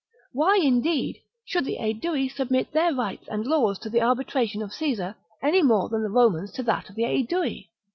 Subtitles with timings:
[0.31, 4.73] Why, in deed, should the Aedui submit their rights and laws to the arbitration of
[4.73, 7.69] Caesar any more than the Romans to that of the Aedui